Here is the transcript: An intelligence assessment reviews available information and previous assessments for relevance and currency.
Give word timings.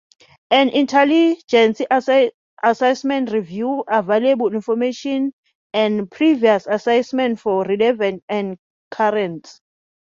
An 0.49 0.69
intelligence 0.69 1.79
assessment 2.63 3.31
reviews 3.31 3.83
available 3.87 4.51
information 4.51 5.31
and 5.75 6.09
previous 6.09 6.65
assessments 6.65 7.43
for 7.43 7.63
relevance 7.65 8.23
and 8.27 8.57
currency. 8.89 9.59